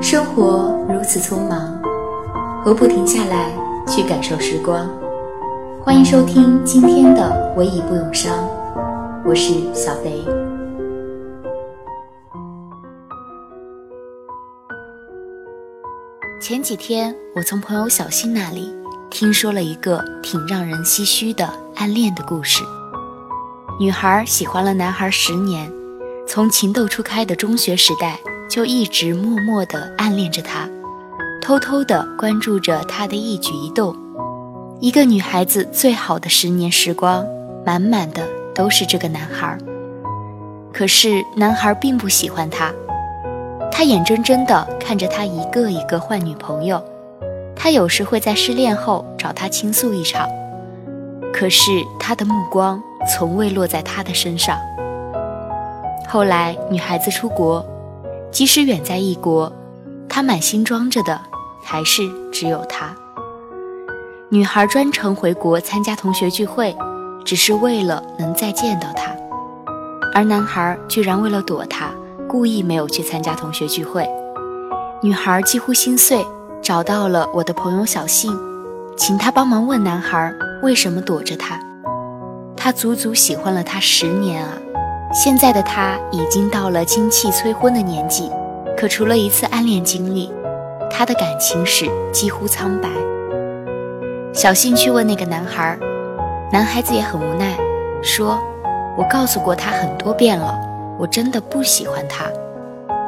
[0.00, 1.66] 生活如此匆忙，
[2.62, 3.50] 何不停下来
[3.88, 4.88] 去感受时光？
[5.82, 7.20] 欢迎收听今天的
[7.58, 8.32] 《唯已不永伤》，
[9.24, 10.24] 我是小飞。
[16.40, 18.72] 前几天，我从朋友小新那里
[19.10, 22.62] 听说了一个挺让人唏嘘的暗恋的故事：
[23.80, 25.72] 女孩喜欢了男孩十年，
[26.28, 28.16] 从情窦初开的中学时代。
[28.48, 30.68] 就一直默默地暗恋着他，
[31.40, 33.94] 偷偷的关注着他的一举一动。
[34.80, 37.24] 一个女孩子最好的十年时光，
[37.64, 38.22] 满满的
[38.54, 39.56] 都是这个男孩。
[40.72, 42.72] 可是男孩并不喜欢她，
[43.70, 46.82] 她眼睁睁地看着他一个一个换女朋友。
[47.56, 50.28] 他有时会在失恋后找她倾诉一场，
[51.32, 54.58] 可是他的目光从未落在她的身上。
[56.06, 57.64] 后来女孩子出国。
[58.34, 59.50] 即使远在异国，
[60.08, 61.20] 他满心装着的
[61.62, 62.92] 还是只有她。
[64.28, 66.76] 女孩专程回国参加同学聚会，
[67.24, 69.14] 只是为了能再见到他。
[70.12, 71.90] 而男孩居然为了躲她，
[72.28, 74.04] 故意没有去参加同学聚会。
[75.00, 76.26] 女孩几乎心碎，
[76.60, 78.36] 找到了我的朋友小信，
[78.96, 81.56] 请他帮忙问男孩为什么躲着她。
[82.56, 84.54] 他足足喜欢了她十年啊！
[85.14, 88.32] 现在的他已经到了经气催婚的年纪，
[88.76, 90.28] 可除了一次暗恋经历，
[90.90, 92.88] 他的感情史几乎苍白。
[94.32, 95.78] 小信去问那个男孩，
[96.50, 97.56] 男孩子也很无奈，
[98.02, 98.42] 说
[98.98, 100.52] ：“我告诉过他很多遍了，
[100.98, 102.24] 我真的不喜欢他。”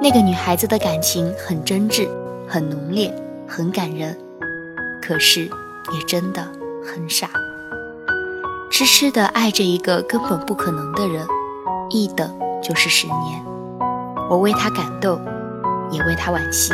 [0.00, 2.06] 那个女孩子的感情很真挚，
[2.46, 3.12] 很浓烈，
[3.44, 4.16] 很感人，
[5.02, 6.40] 可是也真的
[6.86, 7.28] 很傻，
[8.70, 11.26] 痴痴的爱着一个根本不可能的人。
[11.90, 12.28] 一等
[12.62, 13.40] 就是十年，
[14.28, 15.18] 我为他感动，
[15.90, 16.72] 也为他惋惜。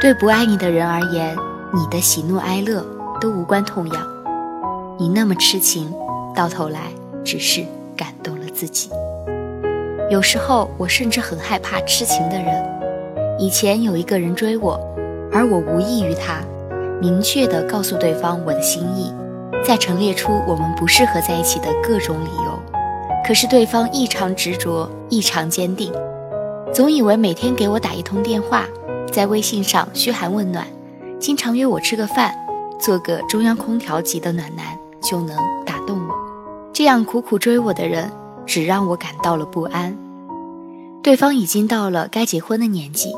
[0.00, 1.34] 对不爱你的人而言，
[1.72, 2.84] 你的喜怒哀乐
[3.20, 4.02] 都无关痛痒。
[4.98, 5.90] 你那么痴情，
[6.34, 6.80] 到头来
[7.24, 7.64] 只是
[7.96, 8.90] 感动了自己。
[10.10, 12.78] 有时候我甚至很害怕痴情的人。
[13.38, 14.78] 以前有一个人追我，
[15.32, 16.42] 而我无异于他，
[17.00, 19.10] 明确的告诉对方我的心意，
[19.64, 22.49] 再陈列出我们不适合在一起的各种理由。
[23.26, 25.92] 可是对方异常执着，异常坚定，
[26.72, 28.64] 总以为每天给我打一通电话，
[29.12, 30.66] 在微信上嘘寒问暖，
[31.18, 32.34] 经常约我吃个饭，
[32.78, 34.66] 做个中央空调级的暖男
[35.02, 35.36] 就能
[35.66, 36.14] 打动我。
[36.72, 38.10] 这样苦苦追我的人，
[38.46, 39.96] 只让我感到了不安。
[41.02, 43.12] 对方已经到了该结婚的年纪，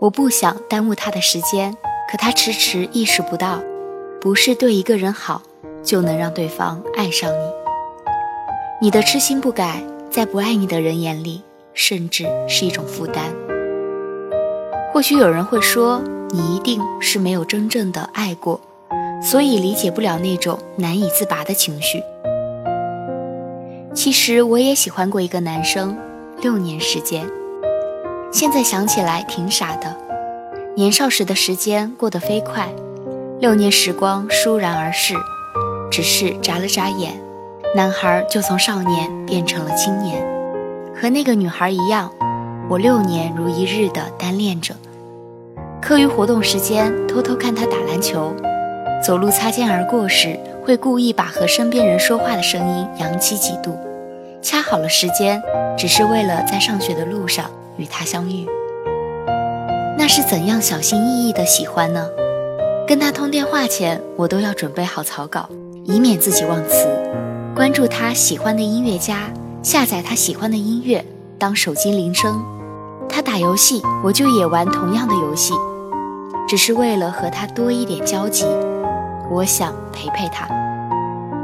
[0.00, 1.76] 我不想耽误他的时间，
[2.10, 3.60] 可他迟迟意识不到，
[4.20, 5.42] 不是对一个人好
[5.82, 7.63] 就能让对方爱上你。
[8.84, 11.40] 你的痴心不改，在不爱你的人眼里，
[11.72, 13.24] 甚至是一种负担。
[14.92, 16.02] 或许有人会说，
[16.32, 18.60] 你一定是没有真正的爱过，
[19.22, 22.02] 所以理解不了那种难以自拔的情绪。
[23.94, 25.96] 其实我也喜欢过一个男生，
[26.42, 27.26] 六年时间，
[28.30, 29.96] 现在想起来挺傻的。
[30.76, 32.68] 年少时的时间过得飞快，
[33.40, 35.14] 六年时光倏然而逝，
[35.90, 37.23] 只是眨了眨眼。
[37.76, 40.22] 男孩就从少年变成了青年，
[40.94, 42.08] 和那个女孩一样，
[42.70, 44.72] 我六年如一日的单恋着。
[45.82, 48.32] 课余活动时间偷偷看他打篮球，
[49.04, 53.76] 走路擦肩而过时会故意把和身边人说话的声音扬起几度，
[54.40, 55.42] 掐好了时间，
[55.76, 58.46] 只是为了在上学的路上与他相遇。
[59.98, 62.06] 那是怎样小心翼翼的喜欢呢？
[62.86, 65.48] 跟他通电话前，我都要准备好草稿，
[65.84, 67.03] 以免自己忘词。
[67.54, 69.30] 关注他喜欢的音乐家，
[69.62, 71.04] 下载他喜欢的音乐
[71.38, 72.42] 当手机铃声。
[73.08, 75.54] 他打游戏，我就也玩同样的游戏，
[76.48, 78.44] 只是为了和他多一点交集。
[79.30, 80.46] 我想陪陪他，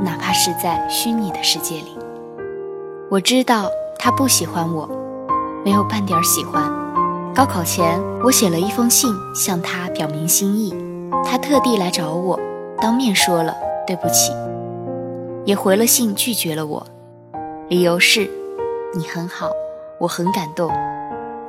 [0.03, 1.97] 哪怕是在虚拟的世界里。
[3.09, 4.91] 我知道他不喜欢我，
[5.65, 6.65] 没有半点喜欢。
[7.33, 10.75] 高考前，我写了一封信向他表明心意，
[11.25, 12.39] 他特地来找我，
[12.81, 13.55] 当面说了
[13.87, 14.33] 对不起。
[15.45, 16.87] 也回了信，拒绝了我，
[17.69, 18.29] 理由是，
[18.95, 19.51] 你很好，
[19.99, 20.71] 我很感动，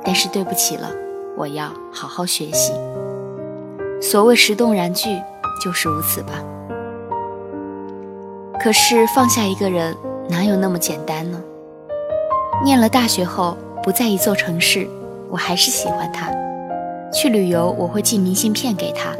[0.02, 0.90] 但是对不起了，
[1.36, 2.72] 我要好好学习。
[4.00, 5.20] 所谓石动然拒，
[5.62, 6.32] 就是如此吧。
[8.58, 9.94] 可是放下一个人，
[10.28, 11.42] 哪有那么简单呢？
[12.64, 14.88] 念了大学后不在一座城市，
[15.28, 16.30] 我还是喜欢他。
[17.12, 19.14] 去旅游我会寄明信片给他，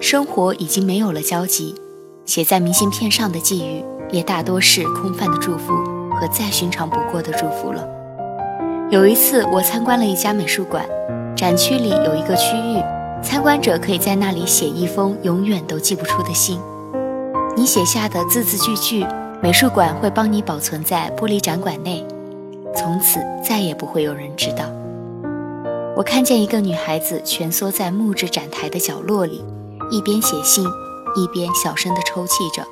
[0.00, 1.74] 生活已经没有了交集，
[2.24, 3.84] 写在明信片上的寄语。
[4.10, 5.74] 也大多是空泛的祝福
[6.18, 7.86] 和再寻常不过的祝福了。
[8.90, 10.84] 有一次，我参观了一家美术馆，
[11.36, 12.80] 展区里有一个区域，
[13.22, 16.58] 参观者可以在那里写一封永远都寄不出的信。
[17.56, 19.06] 你写下的字字句句，
[19.42, 22.04] 美术馆会帮你保存在玻璃展馆内，
[22.74, 24.64] 从此再也不会有人知道。
[25.96, 29.44] 我看见一个女孩子蜷缩在木质展台的角落里，
[29.90, 30.64] 一边写信，
[31.16, 32.64] 一边小声地抽泣着。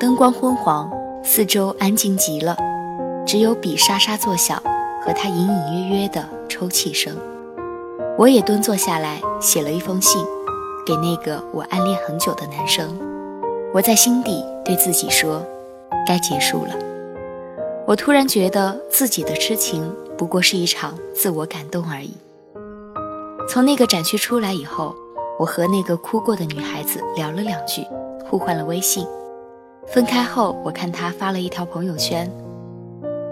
[0.00, 0.90] 灯光昏黄，
[1.22, 2.56] 四周安静极了，
[3.26, 4.56] 只有笔沙沙作响
[5.04, 7.14] 和她隐隐约约的抽泣声。
[8.16, 10.24] 我也蹲坐下来，写了一封信，
[10.86, 12.98] 给那个我暗恋很久的男生。
[13.74, 15.44] 我在心底对自己说
[16.08, 16.74] ：“该结束了。”
[17.86, 22.14] 我突然觉得自己的痴情不过是一场自我感动而已。
[23.46, 24.94] 从那个展区出来以后，
[25.38, 27.86] 我和那个哭过的女孩子聊了两句，
[28.26, 29.06] 互换了微信。
[29.88, 32.30] 分开后，我看他发了一条朋友圈：“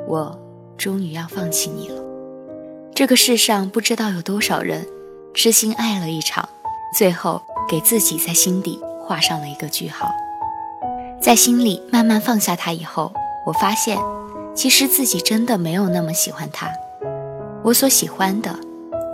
[0.08, 0.36] 我
[0.76, 2.02] 终于要放弃你了。”
[2.94, 4.84] 这个世上不知道有多少人
[5.34, 6.48] 痴心爱了一场，
[6.96, 10.10] 最后给自己在心底画上了一个句号。
[11.20, 13.12] 在心里慢慢放下他以后，
[13.46, 13.98] 我发现
[14.54, 16.68] 其实自己真的没有那么喜欢他。
[17.62, 18.52] 我所喜欢的，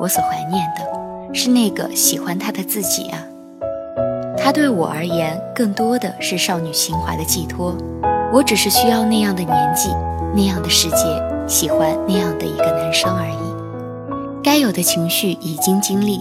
[0.00, 3.22] 我所怀念的，是那个喜欢他的自己啊。
[4.44, 7.74] 她对我而言，更多的是少女情怀的寄托。
[8.30, 9.88] 我只是需要那样的年纪，
[10.36, 10.96] 那样的世界，
[11.46, 14.44] 喜欢那样的一个男生而已。
[14.44, 16.20] 该有的情绪已经经历，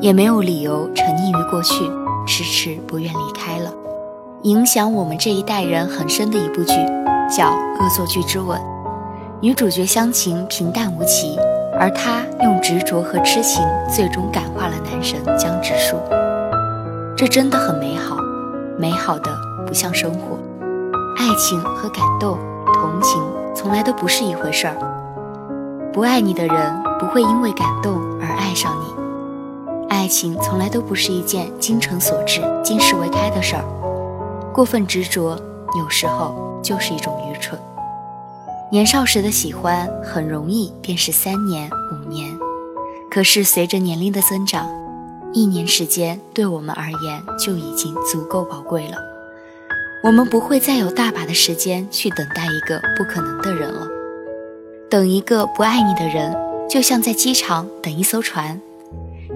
[0.00, 1.84] 也没有理由沉溺于过去，
[2.26, 3.70] 迟迟不愿离开了。
[4.44, 6.72] 影响我们这一代人很深的一部剧，
[7.28, 7.50] 叫
[7.84, 8.58] 《恶作剧之吻》。
[9.42, 11.36] 女主角湘琴平淡无奇，
[11.78, 13.62] 而她用执着和痴情，
[13.94, 15.98] 最终感化了男神江直树。
[17.18, 18.16] 这真的很美好，
[18.78, 19.28] 美好的
[19.66, 20.38] 不像生活。
[21.16, 22.38] 爱情和感动、
[22.72, 23.20] 同情
[23.56, 25.90] 从来都不是一回事儿。
[25.92, 29.74] 不爱你的人不会因为感动而爱上你。
[29.88, 33.64] 爱情从来都不是一件精诚所至、金石为开的事儿。
[34.54, 35.36] 过分执着
[35.76, 37.58] 有时候就是一种愚蠢。
[38.70, 42.32] 年少时的喜欢很容易便是三年五年，
[43.10, 44.68] 可是随着年龄的增长。
[45.38, 48.96] 一年时间对我们而言就已经足够宝贵了，
[50.02, 53.86] 我们不会再有大把的时间去等待一个不可能的人了。
[54.90, 56.34] 等一个不爱你的人，
[56.68, 58.60] 就像在机场等一艘船，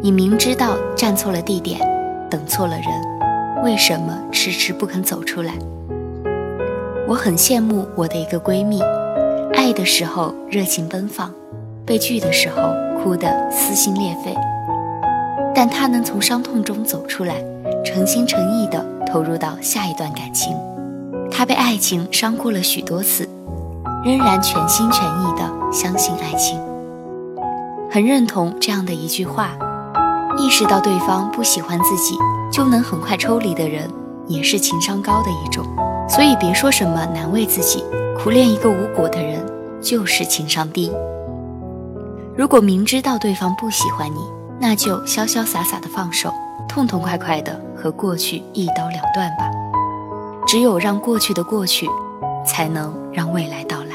[0.00, 1.78] 你明知道站错了地点，
[2.28, 2.84] 等错了人，
[3.62, 5.56] 为什么迟迟不肯走出来？
[7.06, 8.80] 我很羡慕我的一个闺蜜，
[9.54, 11.32] 爱的时候热情奔放，
[11.86, 12.56] 被拒的时候
[13.00, 14.36] 哭得撕心裂肺。
[15.64, 17.34] 但他能从伤痛中走出来，
[17.84, 20.52] 诚心诚意地投入到下一段感情。
[21.30, 23.28] 他被爱情伤过了许多次，
[24.04, 26.60] 仍然全心全意地相信爱情。
[27.88, 29.50] 很认同这样的一句话：
[30.36, 32.16] 意识到对方不喜欢自己，
[32.52, 33.88] 就能很快抽离的人，
[34.26, 35.64] 也是情商高的一种。
[36.08, 37.84] 所以别说什么难为自己，
[38.20, 39.38] 苦恋一个无果的人，
[39.80, 40.90] 就是情商低。
[42.36, 44.18] 如果明知道对方不喜欢你，
[44.62, 46.32] 那就潇潇洒洒的放手，
[46.68, 49.50] 痛痛快快的和过去一刀两断吧。
[50.46, 51.88] 只有让过去的过去，
[52.46, 53.91] 才能让未来到来。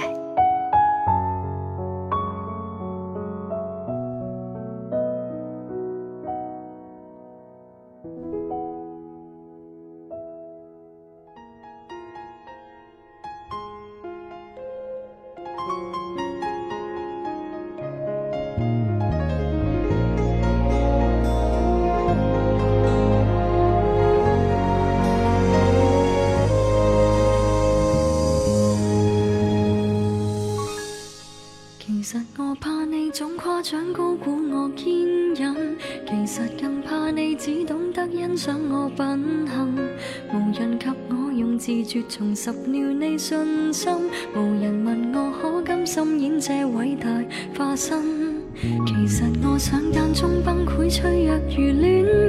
[38.38, 39.76] 想我品行，
[40.32, 42.58] 無人給我用自绝重拾了
[42.94, 43.92] 你信心，
[44.36, 47.08] 無人問我可甘心演這偉大
[47.58, 47.98] 化身。
[48.86, 51.84] 其實我想间中崩潰，脆弱如戀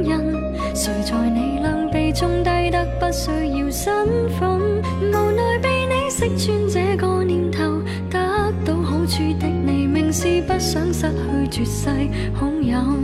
[0.08, 0.34] 人。
[0.74, 4.60] 誰在你两臂中低得不需要身份？
[5.12, 11.10] 無奈被你識穿這個念頭，得到好處的你，明是不想失
[11.50, 11.90] 去絕世
[12.32, 12.96] 好友。